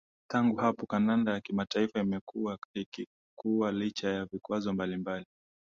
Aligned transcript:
Tangu 0.27 0.55
hapo 0.57 0.85
kandanda 0.85 1.31
ya 1.33 1.41
kimataifa 1.41 1.99
imekuwa 1.99 2.59
ikikua 2.73 3.71
licha 3.71 4.09
ya 4.09 4.25
vikwazo 4.25 4.73
mbalimbali 4.73 5.25